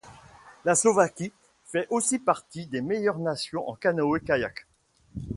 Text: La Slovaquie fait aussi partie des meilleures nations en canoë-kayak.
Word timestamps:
La 0.65 0.73
Slovaquie 0.73 1.31
fait 1.67 1.85
aussi 1.91 2.17
partie 2.17 2.65
des 2.65 2.81
meilleures 2.81 3.19
nations 3.19 3.69
en 3.69 3.75
canoë-kayak. 3.75 4.65